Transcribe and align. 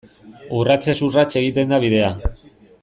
Urratsez 0.59 0.95
urrats 1.09 1.29
egiten 1.43 1.75
da 1.75 1.81
bidea. 1.87 2.13